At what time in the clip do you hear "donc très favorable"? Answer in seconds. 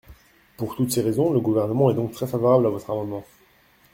1.93-2.65